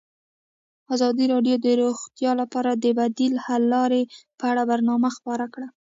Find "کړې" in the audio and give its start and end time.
5.53-5.67